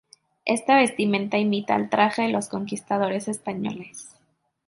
[0.45, 4.15] Esta vestimenta imita al traje de los conquistadores españoles.